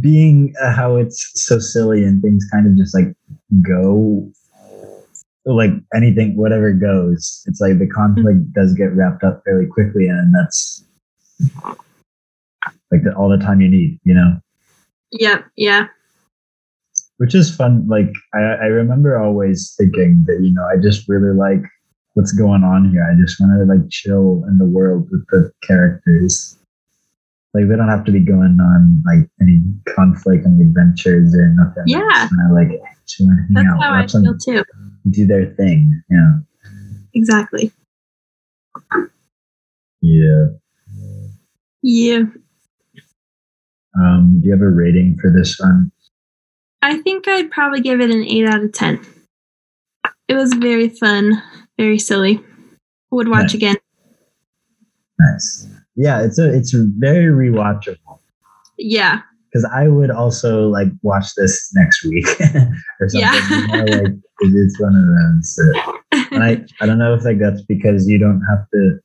[0.00, 3.14] being uh, how it's so silly and things kind of just like
[3.62, 4.30] go
[5.54, 8.60] like anything whatever goes it's like the conflict mm-hmm.
[8.60, 10.84] does get wrapped up fairly quickly and that's
[12.90, 14.40] like the, all the time you need you know?
[15.12, 15.86] Yep, yeah.
[17.18, 21.34] which is fun like I, I remember always thinking that you know i just really
[21.34, 21.62] like
[22.16, 23.04] what's going on here.
[23.04, 26.56] I just want to like chill in the world with the characters.
[27.52, 29.60] Like they don't have to be going on like any
[29.94, 31.84] conflict and adventures or nothing.
[31.86, 32.00] Yeah.
[32.32, 32.80] I like
[33.20, 34.64] and hang That's out how I feel too.
[35.10, 36.38] do their thing yeah
[37.14, 37.72] Exactly.
[40.02, 40.46] yeah
[41.82, 42.22] Yeah.
[43.98, 45.90] um do you have a rating for this one
[46.82, 49.00] I think I'd probably give it an 8 out of 10.
[50.28, 51.42] It was very fun,
[51.76, 52.40] very silly.
[53.10, 53.54] Would watch Nice.
[53.54, 53.76] again.
[55.18, 55.66] nice
[55.96, 58.18] yeah it's a it's very rewatchable
[58.78, 59.22] Yeah.
[59.56, 62.26] Because I would also like watch this next week
[63.00, 63.20] or something.
[63.20, 63.48] Yeah.
[63.50, 65.54] You know, like it's one of those.
[65.56, 65.92] that-
[66.32, 68.98] and I I don't know if like that's because you don't have to.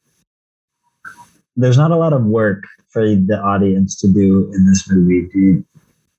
[1.55, 5.29] There's not a lot of work for the audience to do in this movie.
[5.33, 5.65] You,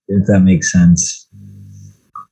[0.09, 1.29] if that makes sense?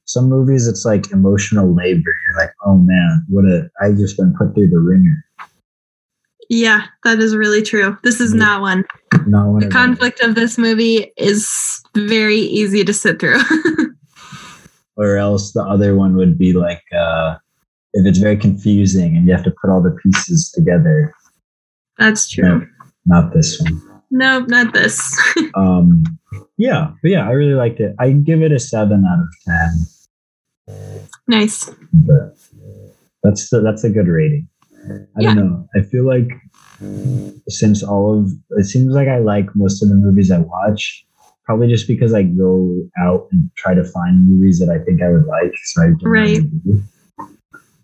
[0.06, 2.00] Some movies, it's like emotional labor.
[2.28, 3.68] You're like, oh man, what a!
[3.80, 5.24] I just been put through the ringer.
[6.50, 7.96] Yeah, that is really true.
[8.02, 8.84] This is not one.
[9.26, 11.48] Not one The conflict of this movie is
[11.94, 13.38] very easy to sit through.
[14.96, 17.36] or else the other one would be like uh,
[17.94, 21.14] if it's very confusing and you have to put all the pieces together.
[21.98, 22.66] That's true.
[23.06, 24.02] Not this one.
[24.10, 25.16] No, not this.
[25.56, 26.04] Um,
[26.58, 27.94] yeah, but yeah, I really liked it.
[27.98, 31.06] I give it a seven out of ten.
[31.26, 31.70] nice.
[31.92, 32.36] But
[33.22, 34.48] that's the, that's a good rating.
[34.88, 35.34] I Yeah.
[35.34, 35.68] don't know.
[35.74, 36.28] I feel like
[37.48, 41.04] since all of it seems like I like most of the movies I watch,
[41.44, 45.10] probably just because I go out and try to find movies that I think I
[45.10, 45.52] would like.
[45.64, 46.40] So I Right.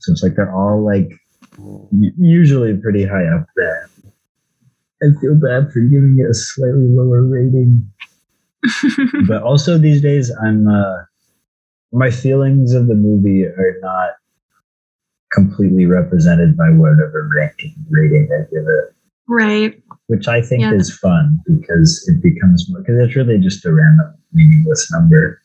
[0.00, 1.10] So it's like they're all like
[2.18, 3.88] usually pretty high up there.
[5.02, 7.90] I feel bad for giving it a slightly lower rating,
[9.28, 11.02] but also these days I'm uh,
[11.92, 14.10] my feelings of the movie are not
[15.36, 18.94] completely represented by whatever ranking rating I give it
[19.28, 19.80] right.
[20.08, 20.72] which I think Yeah.
[20.74, 25.40] is fun because it becomes more because it's really just a random meaningless number.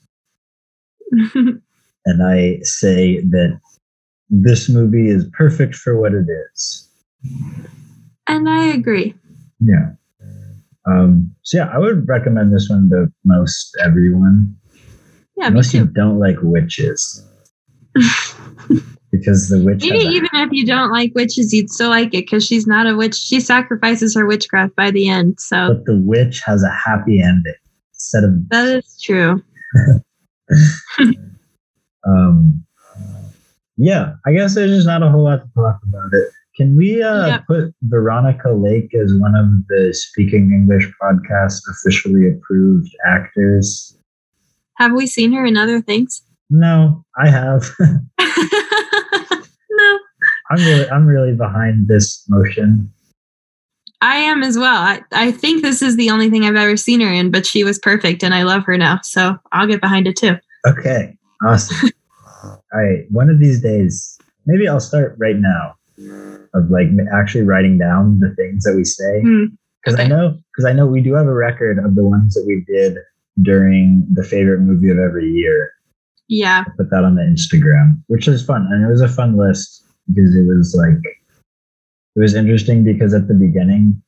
[2.05, 3.59] And I say that
[4.31, 6.89] this movie is perfect for what it is.
[8.27, 9.13] And I agree.
[9.59, 9.91] Yeah.
[10.87, 14.55] Um, so yeah, I would recommend this one to most everyone.
[15.37, 17.23] Yeah, Unless you don't like witches.
[19.11, 22.45] because the witch Maybe even if you don't like witches, you'd still like it because
[22.45, 23.15] she's not a witch.
[23.15, 25.39] She sacrifices her witchcraft by the end.
[25.39, 27.53] So but the witch has a happy ending
[27.93, 29.41] instead of that is true.
[32.07, 32.63] um
[33.77, 37.01] yeah i guess there's just not a whole lot to talk about it can we
[37.01, 37.47] uh Yep.
[37.47, 43.95] put veronica lake as one of the speaking english podcast officially approved actors
[44.77, 46.21] Have we seen her in other things?
[46.49, 47.69] no i have.
[50.51, 52.91] i'm really i'm really behind this motion
[54.03, 54.81] I am as well.
[54.81, 57.63] I, I think this is the only thing I've ever seen her in, but she
[57.63, 58.99] was perfect and I love her now.
[59.03, 60.37] So I'll get behind it too.
[60.65, 61.91] okay awesome
[62.43, 65.75] all right one of these days maybe i'll start right now
[66.55, 69.45] of like actually writing down the things that we say Hmm,
[69.83, 70.09] because I Okay.
[70.09, 72.97] know because I know we do have a record of the ones that we did
[73.43, 75.71] during the favorite movie of every year.
[76.27, 76.63] Yeah.
[76.77, 79.83] Put that on the Instagram, which was fun, and it was a fun list
[80.13, 81.01] because it was like
[82.15, 84.01] it was interesting because at the beginning,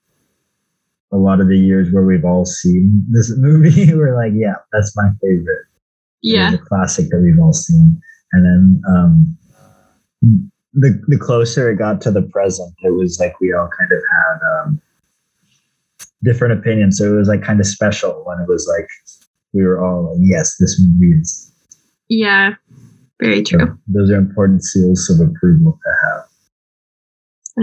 [1.12, 4.96] a lot of the years where we've all seen this movie, we're like, yeah, that's
[4.96, 5.66] my favorite.
[6.22, 6.54] Yeah.
[6.54, 9.38] a classic that we've all seen, and then um,
[10.74, 14.02] the the closer it got to the present, it was like we all kind of
[14.10, 14.82] had um,
[16.24, 16.98] different opinions.
[16.98, 18.89] So it was like kind of special when it was like
[19.54, 21.52] we were all like, yes, this movie is.
[22.10, 22.56] Yeah.
[23.24, 23.80] Very So true.
[23.88, 26.24] those are important seals of approval to have.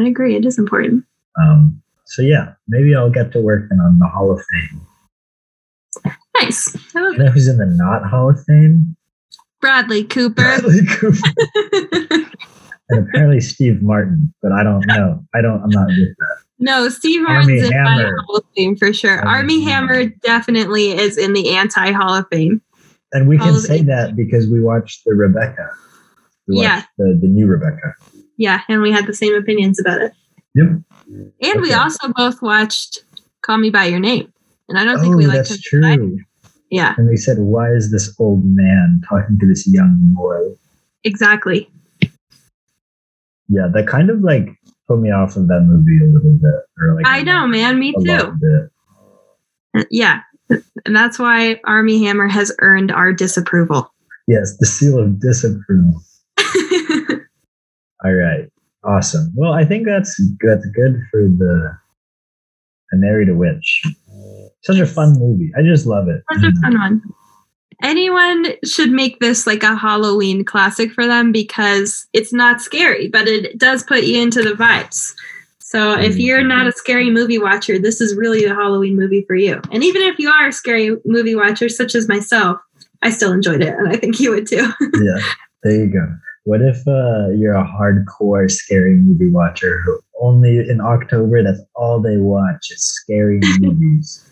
[0.05, 0.37] I agree.
[0.37, 1.05] It is important.
[1.41, 4.81] Um, so yeah, maybe I'll get to working on the Hall of Fame.
[6.41, 6.77] Nice.
[6.95, 8.97] You know who's in the not Hall of Fame?
[9.61, 10.35] Bradley Cooper.
[10.43, 11.19] Bradley Cooper
[12.89, 15.23] and apparently Steve Martin, but I don't know.
[15.35, 15.63] I don't.
[15.63, 16.37] I'm not with that.
[16.59, 18.11] no, Steve Armie Martin's in my.
[18.27, 19.19] Hall of Fame for sure.
[19.21, 19.65] Armie Armie.
[19.65, 22.63] Hammer definitely is in the anti Hall of Fame.
[23.13, 23.87] And we can oh, say it.
[23.87, 25.69] that because we watched the Rebecca.
[26.49, 26.83] Watched Yeah.
[26.99, 27.95] the, the new Rebecca.
[28.37, 30.13] Yeah, and we had the same opinions about it.
[30.55, 30.67] Yep.
[31.43, 33.05] And we also both watched
[33.43, 34.33] Call Me by Your Name.
[34.69, 35.63] And I don't think Oh, we liked that's it.
[35.63, 36.19] true.
[36.71, 40.55] Yeah, And we said, why is this old man talking to this young boy?
[41.03, 41.69] exactly.
[43.49, 44.49] Yeah, that kind of like
[44.87, 46.61] put me off of that movie a little bit.
[46.81, 47.81] Or like I know, man.
[47.81, 48.33] Me too.
[49.77, 50.21] Uh, yeah.
[50.87, 53.93] And that's why Armie Hammer has earned our disapproval.
[54.27, 56.03] Yes, the seal of disapproval.
[58.05, 58.49] All right.
[58.83, 59.33] Awesome.
[59.35, 61.77] Well, I think that's that's good for the
[62.93, 63.83] Married a Witch.
[64.63, 65.53] Such a fun movie.
[65.57, 66.23] I just love it.
[66.33, 67.03] Such a fun one.
[67.83, 73.27] Anyone should make this like a Halloween classic for them because it's not scary, but
[73.27, 75.15] it does put you into the vibes.
[75.71, 79.37] So if you're not a scary movie watcher, this is really the Halloween movie for
[79.37, 79.61] you.
[79.71, 82.59] And even if you are a scary movie watcher, such as myself,
[83.03, 84.69] I still enjoyed it, and I think you would too.
[85.01, 85.23] yeah,
[85.63, 86.13] there you go.
[86.43, 92.01] What if uh, you're a hardcore scary movie watcher who only in October that's all
[92.01, 94.29] they watch is scary movies?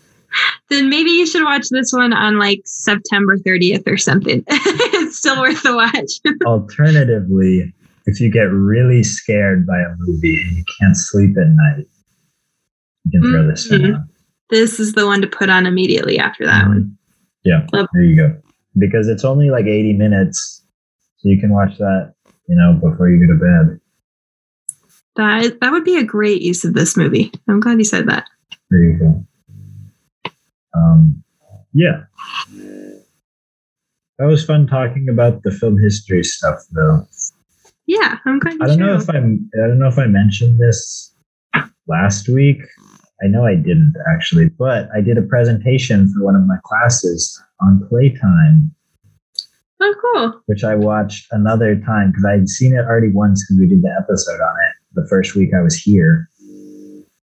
[0.69, 4.43] then maybe you should watch this one on like September 30th or something.
[4.49, 6.35] it's still worth the watch.
[6.45, 7.73] Alternatively,
[8.09, 11.85] if you get really scared by a movie and you can't sleep at night,
[13.05, 13.95] you can throw this one Mhm.
[13.95, 14.09] on.
[14.49, 16.97] this is the one to put on immediately after that one.
[17.43, 18.35] Yeah, Love- there you go.
[18.79, 20.65] Because it's only like 80 minutes,
[21.17, 22.13] so you can watch that,
[22.47, 23.79] you know, before you go to bed.
[25.15, 27.31] That that would be a great use of this movie.
[27.47, 28.25] I'm glad you said that.
[28.71, 29.25] There you go.
[30.73, 31.23] Um,
[31.73, 32.03] yeah.
[34.17, 37.05] That was fun talking about the film history stuff, though.
[37.89, 39.49] Yeah, I'm glad you I don't know if I'm.
[39.55, 41.11] I don't know if I mentioned this
[41.87, 42.61] last week.
[43.23, 47.41] I know I didn't actually, but I did a presentation for one of my classes
[47.61, 48.69] on playtime,
[49.81, 50.39] Oh, cool.
[50.45, 53.93] which I watched another time because I'd seen it already once because we did the
[53.99, 56.29] episode on it the first week I was here.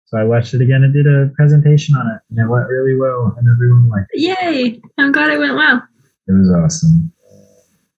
[0.05, 2.95] So I watched it again and did a presentation on it, and it went really
[2.95, 4.21] well, and everyone liked it.
[4.21, 4.79] Yay!
[4.99, 5.81] I'm glad it went well.
[6.27, 7.11] It was awesome.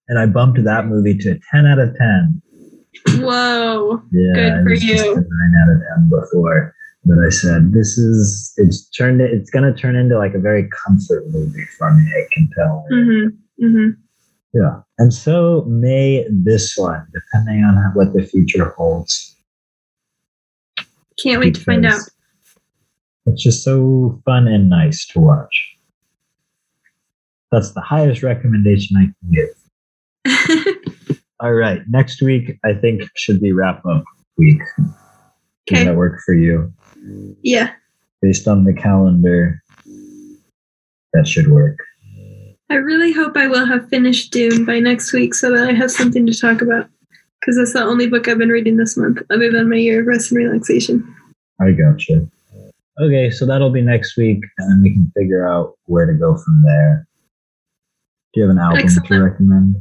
[0.07, 2.41] And I bumped that movie to a 10 out of 10.
[3.17, 4.01] Whoa.
[4.11, 5.15] Yeah, Good for just you.
[5.15, 6.75] 9 out of 10 before.
[7.05, 10.69] But I said, this is, it's turned, it's going to turn into like a very
[10.85, 12.85] comfort movie for me, I can tell.
[12.91, 13.65] Mm-hmm.
[13.65, 13.89] Mm-hmm.
[14.53, 14.81] Yeah.
[14.99, 19.35] And so may this one, depending on what the future holds.
[21.21, 21.99] Can't wait to find out.
[23.25, 25.77] It's just so fun and nice to watch.
[27.51, 30.75] That's the highest recommendation I can give.
[31.43, 31.81] All right.
[31.89, 34.05] Next week, I think should be wrap up
[34.37, 34.61] week.
[34.77, 34.87] Does
[35.77, 35.83] Okay.
[35.83, 36.71] that work for you?
[37.41, 37.71] Yeah.
[38.21, 39.61] Based on the calendar,
[41.13, 41.77] that should work.
[42.69, 45.91] I really hope I will have finished Dune by next week so that I have
[45.91, 46.89] something to talk about.
[47.41, 50.07] Because that's the only book I've been reading this month, other than my year of
[50.07, 51.05] rest and relaxation.
[51.59, 52.25] I gotcha.
[53.01, 56.37] Okay, so that'll be next week, and then we can figure out where to go
[56.37, 57.05] from there.
[58.33, 59.23] Do you have an album to Excellent.
[59.23, 59.75] recommend?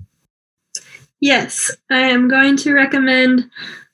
[1.23, 3.49] Yes, I am going to recommend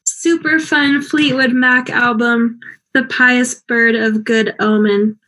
[0.05, 2.59] super fun Fleetwood Mac album,
[2.95, 5.18] The Pious Bird of Good Omen,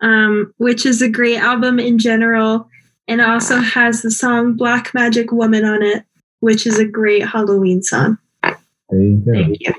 [0.00, 2.70] um, which is a great album in general
[3.08, 6.04] and also has the song Black Magic Woman on it,
[6.38, 8.18] which is a great Halloween song.
[8.40, 8.56] There
[8.92, 9.32] you go.
[9.32, 9.74] Thank you.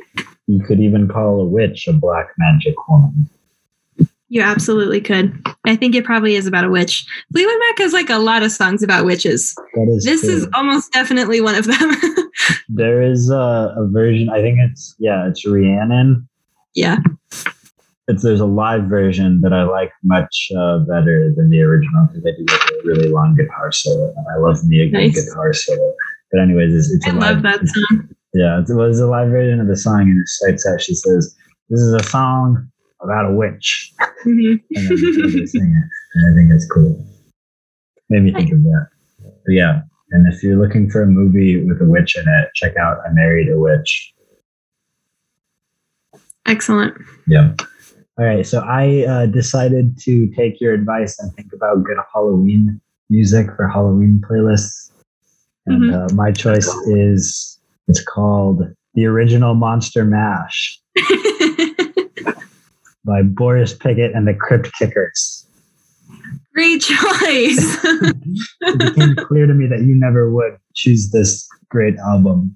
[0.47, 3.29] You could even call a witch a black magic woman.
[4.31, 5.33] You absolutely could.
[5.65, 7.05] I think it probably is about a witch.
[7.33, 9.55] Fleetwood Mac has like a lot of songs about witches.
[9.73, 10.29] That is This true.
[10.35, 11.91] is almost definitely one of them.
[12.69, 14.29] There is a, a version.
[14.29, 16.27] I think it's yeah, it's Rhiannon.
[16.73, 16.97] yeah.
[18.07, 22.23] It's there's a live version that I like much uh, better than the original because
[22.23, 25.25] they do like a really long guitar solo, and I love me a good Nice.
[25.25, 25.93] guitar solo.
[26.31, 28.09] But anyways, it's, it's I a love live, that song.
[28.33, 30.81] Yeah, it was a live version of the song, and it starts out.
[30.81, 31.35] She says,
[31.69, 32.71] "This is a song
[33.01, 33.93] about a witch,"
[34.25, 34.61] Mhm.
[34.75, 37.05] and then they sing it, and I think it's cool.
[38.09, 38.87] Made me think of that.
[39.19, 39.81] But yeah,
[40.11, 43.11] and if you're looking for a movie with a witch in it, check out "I
[43.13, 44.13] Married a Witch."
[46.45, 46.95] Excellent.
[47.27, 47.53] Yeah.
[48.17, 48.45] All right.
[48.45, 53.67] So I uh, decided to take your advice and think about good Halloween music for
[53.67, 54.91] Halloween playlists.
[55.67, 58.63] And uh, my choice is it's called
[58.95, 60.79] the original Monster Mash
[63.09, 65.47] by Boris Pickett and the Crypt Kickers.
[66.53, 67.77] Great choice.
[68.61, 72.55] It became clear to me that you never would choose this great album.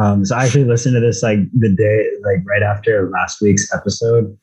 [0.00, 3.74] Um, so I actually listened to this like the day, like right after last week's
[3.74, 4.36] episode.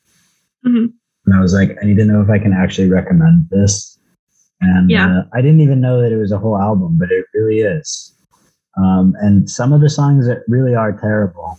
[0.65, 0.91] Mhm.
[1.26, 3.97] And I was like, I need to know if I can actually recommend this.
[4.59, 5.19] And Yeah.
[5.19, 8.13] uh, I didn't even know that it was a whole album, but it really is.
[8.78, 11.57] Um, and some of the songs that really are terrible,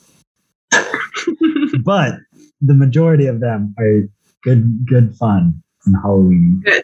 [1.84, 2.18] but
[2.61, 4.02] the majority of them are
[4.42, 6.62] good, good fun and Halloween.
[6.64, 6.82] Good.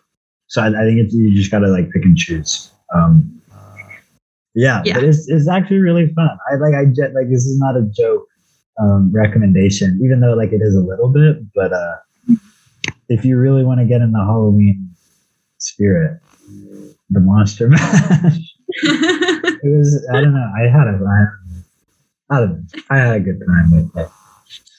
[0.48, 2.70] So I, I think it's, you just gotta like pick and choose.
[2.94, 3.40] Um,
[4.54, 4.94] yeah, Yeah.
[4.94, 6.28] but it's, it's actually really fun.
[6.50, 8.26] I like, I jet like, this is not a joke,
[8.78, 11.94] um, recommendation, even though like it is a little bit, but, uh,
[13.08, 14.90] if you really want to get in the Halloween
[15.58, 16.20] spirit,
[17.10, 18.38] the Monster Mash.
[18.82, 20.50] it was I don't know.
[20.56, 21.26] I had a
[22.30, 22.46] I, I.
[22.90, 24.08] I had a good time with it.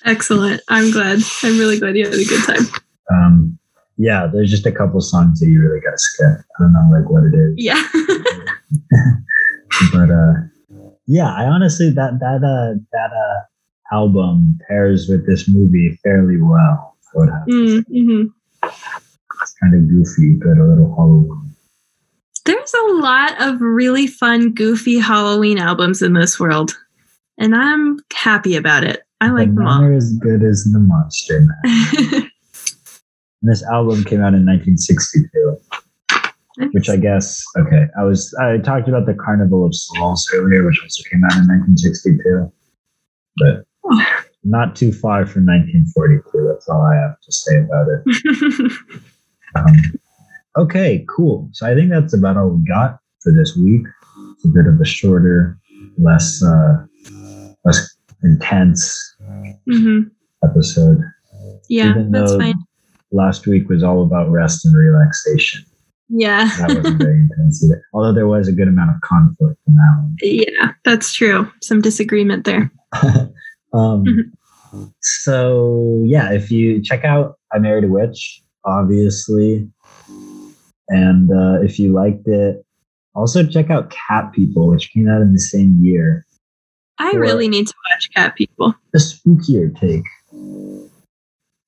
[0.05, 0.61] Excellent.
[0.67, 1.19] I'm glad.
[1.43, 2.65] I'm really glad you had a good time.
[3.11, 3.57] Um,
[3.97, 6.45] yeah, there's just a couple songs that you really got to skip.
[6.59, 7.81] I don't know like what it is, Yeah.
[9.93, 10.33] but uh,
[11.05, 16.97] yeah, I honestly that that uh that uh album pairs with this movie fairly well.
[17.15, 18.69] I would have to mm-hmm.
[19.41, 21.53] It's kind of goofy, but a little Halloween.
[22.45, 26.77] There's a lot of really fun, goofy Halloween albums in this world,
[27.37, 29.03] and I'm happy about it.
[29.23, 29.83] I like but them all.
[29.83, 31.47] are as good as the Monster.
[33.43, 35.57] And this album came out in 1962.
[36.71, 37.87] which I guess okay.
[37.99, 41.47] I was I talked about the Carnival of Souls earlier, which also came out in
[41.49, 42.49] 1962,
[43.35, 43.65] but
[44.45, 46.47] not too far from 1942.
[46.47, 48.71] That's all I have to say about it.
[49.55, 49.75] Um,
[50.57, 51.47] okay, cool.
[51.51, 53.85] So I think that's about all we got for this week.
[54.31, 55.59] It's a bit of a shorter,
[55.99, 56.85] less uh,
[57.63, 57.92] less
[58.23, 59.15] intense
[59.67, 60.01] hmm
[60.43, 60.99] episode.
[61.69, 62.55] Yeah, that's fine.
[63.11, 65.63] Last week was all about rest and relaxation.
[66.09, 66.49] Yeah.
[66.57, 67.81] That wasn't very intense either.
[67.93, 70.15] Although there was a good amount of conflict in that one.
[70.21, 71.49] Yeah, that's true.
[71.61, 72.71] Some disagreement there.
[73.73, 74.05] um,
[74.73, 74.93] Mhm.
[75.01, 79.69] So yeah, if you check out I Married a Witch, obviously,
[80.89, 82.65] and uh, if you liked it,
[83.15, 86.25] also check out Cat People, which came out in the same year.
[86.99, 88.73] I really need to watch Cat People.
[88.93, 90.03] A spookier take.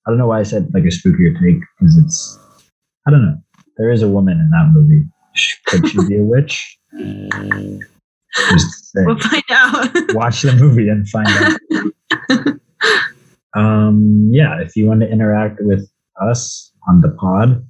[0.07, 2.39] I don't know why I said like a spookier take because it's
[3.07, 3.37] I don't know.
[3.77, 5.03] There is a woman in that movie.
[5.67, 6.77] Could she be a witch?
[8.95, 9.89] We'll find out.
[10.13, 12.59] watch the movie and find out.
[13.55, 15.89] um, yeah, if you want to interact with
[16.21, 17.65] us on the pod,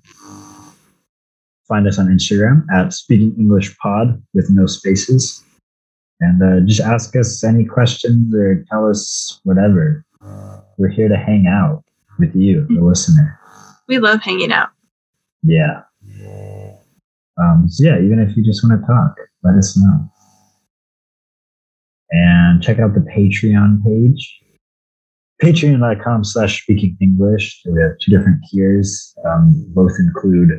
[1.68, 5.43] find us on Instagram at Speaking English Pod with no spaces,
[6.22, 10.05] and uh, just ask us any questions or tell us whatever.
[10.78, 11.84] We're here to hang out
[12.20, 13.39] with you, the listener.
[13.88, 14.70] we love hanging out.
[15.43, 15.84] Yeah.
[17.38, 20.09] Um, so yeah, even if you just want to talk, let us know.
[22.11, 24.39] and check out the Patreon page.
[25.41, 27.61] Patreon.com slash speaking English.
[27.66, 29.13] We have two different tiers.
[29.26, 30.49] Um, both include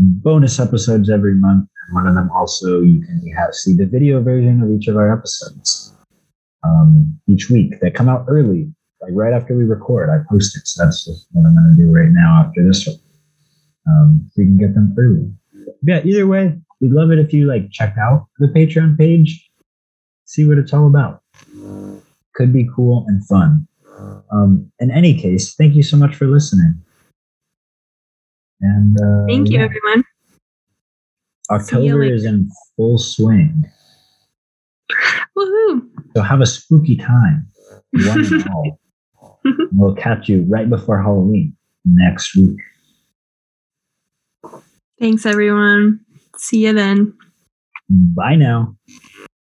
[0.00, 1.68] bonus episodes every month.
[1.86, 4.96] And One of them also you can have see the video version of each of
[4.96, 5.94] our episodes
[6.64, 10.08] um, each week that come out early, like right after we record.
[10.10, 12.96] I post it, so that's what I'm going to do right now after this one,
[13.88, 15.32] um, so you can get them early.
[15.82, 19.48] Yeah, either way, we'd love it if you like check out the Patreon page,
[20.24, 21.22] see what it's all about.
[22.34, 23.66] Could be cool and fun.
[24.32, 26.80] Um, in any case, thank you so much for listening.
[28.60, 30.04] And uh, Thank you, yeah, everyone.
[31.50, 33.64] October is in full swing.
[35.36, 35.88] Woohoo!
[36.14, 37.46] So have a spooky time,
[37.92, 38.80] one and all.
[39.72, 42.58] we'll catch you right before Halloween next week.
[44.98, 46.00] Thanks, everyone.
[46.36, 47.14] See you then.
[47.88, 48.76] Bye now.